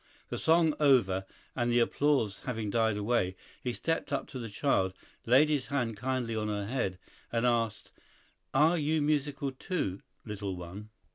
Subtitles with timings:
[0.29, 1.25] The song over,
[1.55, 4.93] and the applause having died away, he stepped up to the child,
[5.27, 6.97] laid his hand kindly on her head,
[7.31, 7.91] and asked,
[8.51, 10.89] "Are you musical, too, little one?"